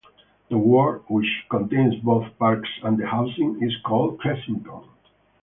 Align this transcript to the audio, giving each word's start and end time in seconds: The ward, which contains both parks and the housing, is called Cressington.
The 0.49 0.57
ward, 0.57 1.03
which 1.09 1.45
contains 1.47 1.93
both 1.97 2.25
parks 2.39 2.67
and 2.81 2.97
the 2.97 3.05
housing, 3.05 3.61
is 3.61 3.77
called 3.85 4.17
Cressington. 4.19 4.85